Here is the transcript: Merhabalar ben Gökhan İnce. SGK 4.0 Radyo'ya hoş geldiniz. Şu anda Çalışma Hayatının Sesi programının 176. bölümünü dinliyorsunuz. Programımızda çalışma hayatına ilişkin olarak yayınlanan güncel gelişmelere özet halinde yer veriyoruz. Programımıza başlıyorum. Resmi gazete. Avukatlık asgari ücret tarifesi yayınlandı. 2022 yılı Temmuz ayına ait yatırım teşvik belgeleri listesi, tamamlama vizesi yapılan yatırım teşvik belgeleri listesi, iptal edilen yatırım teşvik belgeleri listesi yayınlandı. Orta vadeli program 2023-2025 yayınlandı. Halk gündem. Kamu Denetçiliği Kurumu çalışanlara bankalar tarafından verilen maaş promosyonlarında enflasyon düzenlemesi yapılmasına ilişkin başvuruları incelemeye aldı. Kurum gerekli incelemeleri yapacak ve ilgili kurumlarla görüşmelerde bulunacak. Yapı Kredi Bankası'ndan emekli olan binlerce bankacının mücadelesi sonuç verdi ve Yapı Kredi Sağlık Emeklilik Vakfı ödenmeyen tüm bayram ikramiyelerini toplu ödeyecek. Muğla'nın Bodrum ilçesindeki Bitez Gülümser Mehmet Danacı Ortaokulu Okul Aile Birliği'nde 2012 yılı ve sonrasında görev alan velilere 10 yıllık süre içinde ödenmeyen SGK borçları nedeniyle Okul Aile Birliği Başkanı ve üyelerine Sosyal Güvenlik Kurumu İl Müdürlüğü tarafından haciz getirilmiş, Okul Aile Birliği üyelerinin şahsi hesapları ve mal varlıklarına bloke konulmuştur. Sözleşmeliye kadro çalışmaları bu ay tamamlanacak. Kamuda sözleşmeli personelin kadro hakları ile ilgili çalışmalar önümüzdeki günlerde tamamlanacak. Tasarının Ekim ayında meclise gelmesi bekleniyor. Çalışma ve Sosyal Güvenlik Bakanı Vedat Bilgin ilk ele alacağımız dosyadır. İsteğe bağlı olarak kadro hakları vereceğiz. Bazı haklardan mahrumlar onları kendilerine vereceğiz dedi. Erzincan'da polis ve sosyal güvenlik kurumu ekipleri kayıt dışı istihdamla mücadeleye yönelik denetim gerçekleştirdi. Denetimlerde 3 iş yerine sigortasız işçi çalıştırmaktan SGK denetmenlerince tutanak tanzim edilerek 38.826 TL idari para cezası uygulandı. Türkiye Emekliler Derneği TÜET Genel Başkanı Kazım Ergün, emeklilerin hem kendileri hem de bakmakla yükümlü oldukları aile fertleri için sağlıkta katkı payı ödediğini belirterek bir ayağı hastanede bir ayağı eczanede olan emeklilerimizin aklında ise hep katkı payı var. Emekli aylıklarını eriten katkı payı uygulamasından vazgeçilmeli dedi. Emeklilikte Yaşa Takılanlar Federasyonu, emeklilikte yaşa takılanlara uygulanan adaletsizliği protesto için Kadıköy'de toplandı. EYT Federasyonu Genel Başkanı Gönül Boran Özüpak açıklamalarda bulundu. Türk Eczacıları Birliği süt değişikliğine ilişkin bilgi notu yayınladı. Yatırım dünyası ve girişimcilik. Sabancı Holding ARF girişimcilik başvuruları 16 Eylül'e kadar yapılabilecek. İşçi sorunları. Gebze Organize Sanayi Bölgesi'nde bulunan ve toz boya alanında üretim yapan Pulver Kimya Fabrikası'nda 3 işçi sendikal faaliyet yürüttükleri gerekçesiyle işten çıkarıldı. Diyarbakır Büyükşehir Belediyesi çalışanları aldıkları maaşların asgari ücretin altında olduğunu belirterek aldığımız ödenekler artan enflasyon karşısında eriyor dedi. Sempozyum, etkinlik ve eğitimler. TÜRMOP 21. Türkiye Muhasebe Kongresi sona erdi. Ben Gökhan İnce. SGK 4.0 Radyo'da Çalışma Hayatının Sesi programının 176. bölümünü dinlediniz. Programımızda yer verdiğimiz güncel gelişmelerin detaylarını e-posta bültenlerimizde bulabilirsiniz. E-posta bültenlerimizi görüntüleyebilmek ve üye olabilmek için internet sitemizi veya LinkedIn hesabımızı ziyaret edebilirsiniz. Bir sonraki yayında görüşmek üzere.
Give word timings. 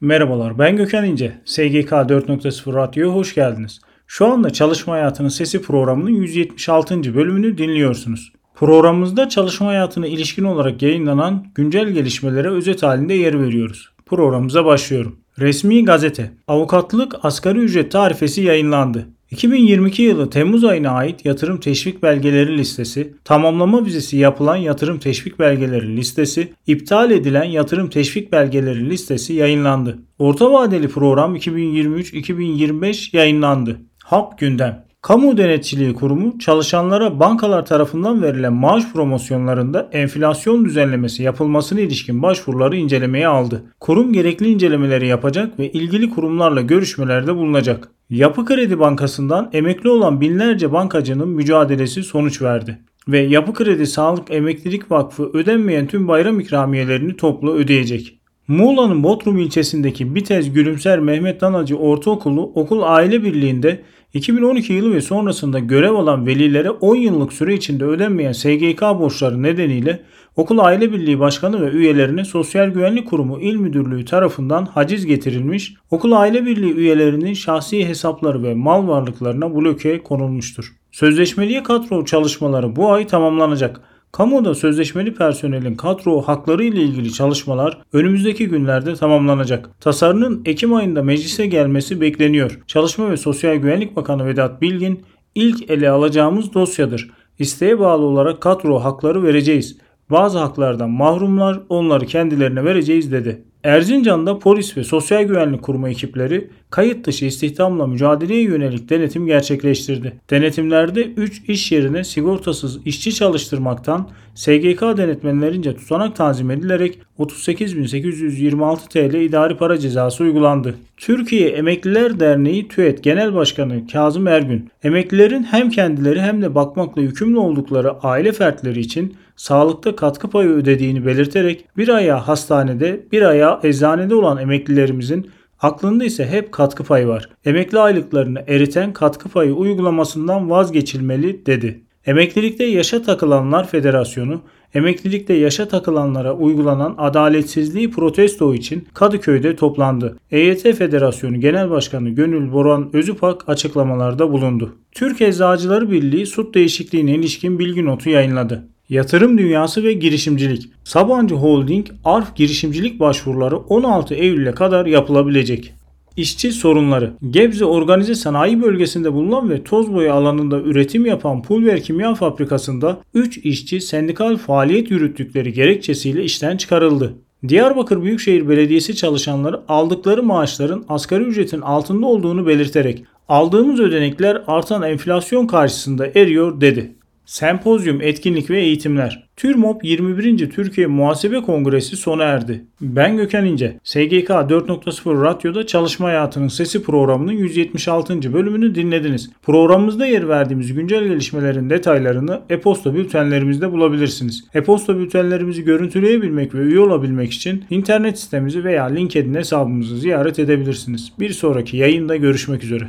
Merhabalar 0.00 0.58
ben 0.58 0.76
Gökhan 0.76 1.04
İnce. 1.04 1.38
SGK 1.44 1.90
4.0 1.90 2.74
Radyo'ya 2.74 3.14
hoş 3.14 3.34
geldiniz. 3.34 3.80
Şu 4.06 4.26
anda 4.26 4.50
Çalışma 4.50 4.94
Hayatının 4.94 5.28
Sesi 5.28 5.62
programının 5.62 6.10
176. 6.10 7.14
bölümünü 7.14 7.58
dinliyorsunuz. 7.58 8.32
Programımızda 8.54 9.28
çalışma 9.28 9.66
hayatına 9.66 10.06
ilişkin 10.06 10.44
olarak 10.44 10.82
yayınlanan 10.82 11.46
güncel 11.54 11.88
gelişmelere 11.88 12.48
özet 12.48 12.82
halinde 12.82 13.14
yer 13.14 13.40
veriyoruz. 13.40 13.88
Programımıza 14.06 14.64
başlıyorum. 14.64 15.18
Resmi 15.38 15.84
gazete. 15.84 16.30
Avukatlık 16.48 17.14
asgari 17.22 17.58
ücret 17.58 17.92
tarifesi 17.92 18.42
yayınlandı. 18.42 19.06
2022 19.30 20.02
yılı 20.02 20.30
Temmuz 20.30 20.64
ayına 20.64 20.90
ait 20.90 21.24
yatırım 21.24 21.60
teşvik 21.60 22.02
belgeleri 22.02 22.58
listesi, 22.58 23.14
tamamlama 23.24 23.86
vizesi 23.86 24.16
yapılan 24.16 24.56
yatırım 24.56 24.98
teşvik 24.98 25.38
belgeleri 25.38 25.96
listesi, 25.96 26.52
iptal 26.66 27.10
edilen 27.10 27.44
yatırım 27.44 27.90
teşvik 27.90 28.32
belgeleri 28.32 28.90
listesi 28.90 29.32
yayınlandı. 29.32 29.98
Orta 30.18 30.52
vadeli 30.52 30.88
program 30.88 31.36
2023-2025 31.36 33.16
yayınlandı. 33.16 33.80
Halk 34.04 34.38
gündem. 34.38 34.87
Kamu 35.02 35.36
Denetçiliği 35.36 35.94
Kurumu 35.94 36.38
çalışanlara 36.38 37.20
bankalar 37.20 37.66
tarafından 37.66 38.22
verilen 38.22 38.52
maaş 38.52 38.92
promosyonlarında 38.92 39.88
enflasyon 39.92 40.64
düzenlemesi 40.64 41.22
yapılmasına 41.22 41.80
ilişkin 41.80 42.22
başvuruları 42.22 42.76
incelemeye 42.76 43.28
aldı. 43.28 43.64
Kurum 43.80 44.12
gerekli 44.12 44.48
incelemeleri 44.48 45.06
yapacak 45.06 45.58
ve 45.58 45.72
ilgili 45.72 46.10
kurumlarla 46.10 46.60
görüşmelerde 46.60 47.36
bulunacak. 47.36 47.88
Yapı 48.10 48.44
Kredi 48.44 48.78
Bankası'ndan 48.78 49.50
emekli 49.52 49.88
olan 49.88 50.20
binlerce 50.20 50.72
bankacının 50.72 51.28
mücadelesi 51.28 52.02
sonuç 52.02 52.42
verdi 52.42 52.78
ve 53.08 53.18
Yapı 53.18 53.54
Kredi 53.54 53.86
Sağlık 53.86 54.30
Emeklilik 54.30 54.90
Vakfı 54.90 55.30
ödenmeyen 55.32 55.86
tüm 55.86 56.08
bayram 56.08 56.40
ikramiyelerini 56.40 57.16
toplu 57.16 57.54
ödeyecek. 57.54 58.17
Muğla'nın 58.48 59.02
Bodrum 59.02 59.38
ilçesindeki 59.38 60.14
Bitez 60.14 60.52
Gülümser 60.52 60.98
Mehmet 60.98 61.40
Danacı 61.40 61.76
Ortaokulu 61.76 62.52
Okul 62.54 62.82
Aile 62.82 63.22
Birliği'nde 63.22 63.82
2012 64.14 64.72
yılı 64.72 64.94
ve 64.94 65.00
sonrasında 65.00 65.58
görev 65.58 65.94
alan 65.94 66.26
velilere 66.26 66.70
10 66.70 66.96
yıllık 66.96 67.32
süre 67.32 67.54
içinde 67.54 67.84
ödenmeyen 67.84 68.32
SGK 68.32 68.82
borçları 68.82 69.42
nedeniyle 69.42 70.00
Okul 70.36 70.58
Aile 70.58 70.92
Birliği 70.92 71.20
Başkanı 71.20 71.60
ve 71.60 71.70
üyelerine 71.70 72.24
Sosyal 72.24 72.68
Güvenlik 72.68 73.08
Kurumu 73.08 73.40
İl 73.40 73.56
Müdürlüğü 73.56 74.04
tarafından 74.04 74.66
haciz 74.66 75.06
getirilmiş, 75.06 75.74
Okul 75.90 76.12
Aile 76.12 76.46
Birliği 76.46 76.74
üyelerinin 76.74 77.34
şahsi 77.34 77.88
hesapları 77.88 78.42
ve 78.42 78.54
mal 78.54 78.88
varlıklarına 78.88 79.54
bloke 79.54 80.02
konulmuştur. 80.02 80.72
Sözleşmeliye 80.92 81.62
kadro 81.62 82.04
çalışmaları 82.04 82.76
bu 82.76 82.92
ay 82.92 83.06
tamamlanacak. 83.06 83.80
Kamuda 84.12 84.54
sözleşmeli 84.54 85.14
personelin 85.14 85.74
kadro 85.74 86.22
hakları 86.22 86.64
ile 86.64 86.82
ilgili 86.82 87.12
çalışmalar 87.12 87.78
önümüzdeki 87.92 88.48
günlerde 88.48 88.94
tamamlanacak. 88.94 89.70
Tasarının 89.80 90.42
Ekim 90.44 90.74
ayında 90.74 91.02
meclise 91.02 91.46
gelmesi 91.46 92.00
bekleniyor. 92.00 92.60
Çalışma 92.66 93.10
ve 93.10 93.16
Sosyal 93.16 93.56
Güvenlik 93.56 93.96
Bakanı 93.96 94.26
Vedat 94.26 94.62
Bilgin 94.62 95.04
ilk 95.34 95.70
ele 95.70 95.90
alacağımız 95.90 96.54
dosyadır. 96.54 97.10
İsteğe 97.38 97.78
bağlı 97.78 98.04
olarak 98.04 98.40
kadro 98.40 98.78
hakları 98.78 99.22
vereceğiz. 99.22 99.78
Bazı 100.10 100.38
haklardan 100.38 100.90
mahrumlar 100.90 101.60
onları 101.68 102.06
kendilerine 102.06 102.64
vereceğiz 102.64 103.12
dedi. 103.12 103.44
Erzincan'da 103.64 104.38
polis 104.38 104.76
ve 104.76 104.84
sosyal 104.84 105.22
güvenlik 105.22 105.62
kurumu 105.62 105.88
ekipleri 105.88 106.50
kayıt 106.70 107.06
dışı 107.06 107.24
istihdamla 107.24 107.86
mücadeleye 107.86 108.42
yönelik 108.42 108.90
denetim 108.90 109.26
gerçekleştirdi. 109.26 110.12
Denetimlerde 110.30 111.04
3 111.04 111.42
iş 111.48 111.72
yerine 111.72 112.04
sigortasız 112.04 112.86
işçi 112.86 113.14
çalıştırmaktan 113.14 114.08
SGK 114.34 114.82
denetmenlerince 114.82 115.76
tutanak 115.76 116.16
tanzim 116.16 116.50
edilerek 116.50 116.98
38.826 117.18 118.88
TL 118.88 119.14
idari 119.14 119.56
para 119.56 119.78
cezası 119.78 120.24
uygulandı. 120.24 120.74
Türkiye 120.96 121.48
Emekliler 121.48 122.20
Derneği 122.20 122.68
TÜET 122.68 123.02
Genel 123.04 123.34
Başkanı 123.34 123.86
Kazım 123.86 124.26
Ergün, 124.26 124.70
emeklilerin 124.82 125.42
hem 125.42 125.70
kendileri 125.70 126.20
hem 126.20 126.42
de 126.42 126.54
bakmakla 126.54 127.02
yükümlü 127.02 127.38
oldukları 127.38 127.92
aile 127.92 128.32
fertleri 128.32 128.80
için 128.80 129.16
sağlıkta 129.36 129.96
katkı 129.96 130.30
payı 130.30 130.48
ödediğini 130.48 131.06
belirterek 131.06 131.64
bir 131.76 131.88
ayağı 131.88 132.18
hastanede 132.18 133.00
bir 133.12 133.22
ayağı 133.22 133.47
eczanede 133.62 134.14
olan 134.14 134.38
emeklilerimizin 134.38 135.30
aklında 135.60 136.04
ise 136.04 136.26
hep 136.26 136.52
katkı 136.52 136.84
payı 136.84 137.06
var. 137.06 137.28
Emekli 137.44 137.78
aylıklarını 137.78 138.44
eriten 138.46 138.92
katkı 138.92 139.28
payı 139.28 139.52
uygulamasından 139.52 140.50
vazgeçilmeli 140.50 141.46
dedi. 141.46 141.82
Emeklilikte 142.06 142.64
Yaşa 142.64 143.02
Takılanlar 143.02 143.68
Federasyonu, 143.68 144.40
emeklilikte 144.74 145.34
yaşa 145.34 145.68
takılanlara 145.68 146.34
uygulanan 146.34 146.94
adaletsizliği 146.98 147.90
protesto 147.90 148.54
için 148.54 148.88
Kadıköy'de 148.94 149.56
toplandı. 149.56 150.18
EYT 150.30 150.62
Federasyonu 150.62 151.40
Genel 151.40 151.70
Başkanı 151.70 152.10
Gönül 152.10 152.52
Boran 152.52 152.90
Özüpak 152.92 153.48
açıklamalarda 153.48 154.32
bulundu. 154.32 154.76
Türk 154.92 155.20
Eczacıları 155.20 155.90
Birliği 155.90 156.26
süt 156.26 156.54
değişikliğine 156.54 157.14
ilişkin 157.14 157.58
bilgi 157.58 157.84
notu 157.84 158.10
yayınladı. 158.10 158.68
Yatırım 158.88 159.38
dünyası 159.38 159.84
ve 159.84 159.92
girişimcilik. 159.92 160.70
Sabancı 160.84 161.34
Holding 161.34 161.86
ARF 162.04 162.36
girişimcilik 162.36 163.00
başvuruları 163.00 163.56
16 163.56 164.14
Eylül'e 164.14 164.52
kadar 164.52 164.86
yapılabilecek. 164.86 165.74
İşçi 166.16 166.52
sorunları. 166.52 167.12
Gebze 167.30 167.64
Organize 167.64 168.14
Sanayi 168.14 168.62
Bölgesi'nde 168.62 169.12
bulunan 169.12 169.50
ve 169.50 169.64
toz 169.64 169.92
boya 169.94 170.14
alanında 170.14 170.60
üretim 170.60 171.06
yapan 171.06 171.42
Pulver 171.42 171.82
Kimya 171.82 172.14
Fabrikası'nda 172.14 173.00
3 173.14 173.38
işçi 173.38 173.80
sendikal 173.80 174.36
faaliyet 174.36 174.90
yürüttükleri 174.90 175.52
gerekçesiyle 175.52 176.24
işten 176.24 176.56
çıkarıldı. 176.56 177.14
Diyarbakır 177.48 178.02
Büyükşehir 178.02 178.48
Belediyesi 178.48 178.96
çalışanları 178.96 179.60
aldıkları 179.68 180.22
maaşların 180.22 180.84
asgari 180.88 181.24
ücretin 181.24 181.60
altında 181.60 182.06
olduğunu 182.06 182.46
belirterek 182.46 183.04
aldığımız 183.28 183.80
ödenekler 183.80 184.42
artan 184.46 184.82
enflasyon 184.82 185.46
karşısında 185.46 186.06
eriyor 186.06 186.60
dedi. 186.60 186.97
Sempozyum, 187.28 188.00
etkinlik 188.02 188.50
ve 188.50 188.60
eğitimler. 188.60 189.28
TÜRMOP 189.36 189.84
21. 189.84 190.50
Türkiye 190.50 190.86
Muhasebe 190.86 191.40
Kongresi 191.40 191.96
sona 191.96 192.24
erdi. 192.24 192.64
Ben 192.80 193.16
Gökhan 193.16 193.46
İnce. 193.46 193.76
SGK 193.84 194.28
4.0 194.30 195.24
Radyo'da 195.24 195.66
Çalışma 195.66 196.08
Hayatının 196.08 196.48
Sesi 196.48 196.82
programının 196.82 197.32
176. 197.32 198.32
bölümünü 198.32 198.74
dinlediniz. 198.74 199.30
Programımızda 199.42 200.06
yer 200.06 200.28
verdiğimiz 200.28 200.74
güncel 200.74 201.04
gelişmelerin 201.04 201.70
detaylarını 201.70 202.40
e-posta 202.50 202.94
bültenlerimizde 202.94 203.72
bulabilirsiniz. 203.72 204.44
E-posta 204.54 204.98
bültenlerimizi 204.98 205.64
görüntüleyebilmek 205.64 206.54
ve 206.54 206.58
üye 206.58 206.80
olabilmek 206.80 207.32
için 207.32 207.64
internet 207.70 208.18
sitemizi 208.18 208.64
veya 208.64 208.84
LinkedIn 208.84 209.34
hesabımızı 209.34 209.98
ziyaret 209.98 210.38
edebilirsiniz. 210.38 211.12
Bir 211.20 211.30
sonraki 211.30 211.76
yayında 211.76 212.16
görüşmek 212.16 212.64
üzere. 212.64 212.88